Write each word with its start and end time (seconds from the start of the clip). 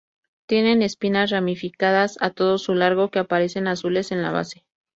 Tienen 0.47 0.81
espinas 0.81 1.29
ramificadas 1.29 2.17
a 2.21 2.31
todo 2.31 2.57
su 2.57 2.73
largo 2.73 3.11
que 3.11 3.19
aparecen 3.19 3.67
azules 3.67 4.11
en 4.11 4.23
la 4.23 4.31
base. 4.31 4.65